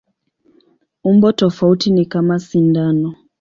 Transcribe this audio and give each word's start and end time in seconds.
Umbo 1.03 1.31
tofauti 1.31 1.91
ni 1.91 2.05
kama 2.05 2.39
sindano. 2.39 3.13